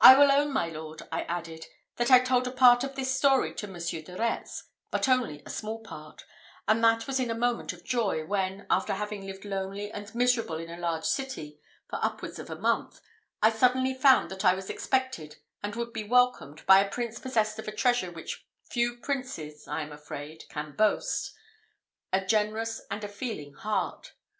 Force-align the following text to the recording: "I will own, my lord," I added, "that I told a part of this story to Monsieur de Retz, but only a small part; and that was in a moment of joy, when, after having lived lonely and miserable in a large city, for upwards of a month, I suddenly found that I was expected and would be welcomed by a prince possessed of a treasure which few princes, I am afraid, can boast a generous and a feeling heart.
"I 0.00 0.18
will 0.18 0.32
own, 0.32 0.52
my 0.52 0.68
lord," 0.68 1.02
I 1.12 1.22
added, 1.22 1.66
"that 1.94 2.10
I 2.10 2.18
told 2.18 2.48
a 2.48 2.50
part 2.50 2.82
of 2.82 2.96
this 2.96 3.14
story 3.16 3.54
to 3.54 3.68
Monsieur 3.68 4.02
de 4.02 4.16
Retz, 4.16 4.64
but 4.90 5.08
only 5.08 5.44
a 5.46 5.50
small 5.50 5.78
part; 5.80 6.24
and 6.66 6.82
that 6.82 7.06
was 7.06 7.20
in 7.20 7.30
a 7.30 7.36
moment 7.36 7.72
of 7.72 7.84
joy, 7.84 8.26
when, 8.26 8.66
after 8.68 8.94
having 8.94 9.24
lived 9.24 9.44
lonely 9.44 9.92
and 9.92 10.12
miserable 10.12 10.56
in 10.58 10.70
a 10.70 10.76
large 10.76 11.04
city, 11.04 11.60
for 11.88 12.00
upwards 12.04 12.40
of 12.40 12.50
a 12.50 12.58
month, 12.58 13.00
I 13.44 13.50
suddenly 13.52 13.94
found 13.94 14.28
that 14.32 14.44
I 14.44 14.54
was 14.54 14.68
expected 14.68 15.36
and 15.62 15.76
would 15.76 15.92
be 15.92 16.02
welcomed 16.02 16.66
by 16.66 16.80
a 16.80 16.90
prince 16.90 17.20
possessed 17.20 17.56
of 17.60 17.68
a 17.68 17.72
treasure 17.72 18.10
which 18.10 18.44
few 18.64 18.96
princes, 18.96 19.68
I 19.68 19.82
am 19.82 19.92
afraid, 19.92 20.42
can 20.50 20.72
boast 20.74 21.32
a 22.12 22.24
generous 22.26 22.80
and 22.90 23.04
a 23.04 23.08
feeling 23.08 23.52
heart. 23.54 24.14